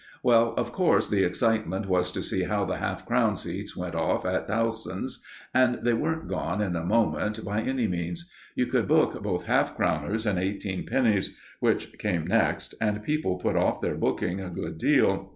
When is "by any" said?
7.45-7.87